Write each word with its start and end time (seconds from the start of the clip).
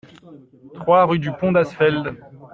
trois 0.73 1.05
rue 1.05 1.19
du 1.19 1.31
Pont 1.31 1.51
d'Asfeld 1.51 2.17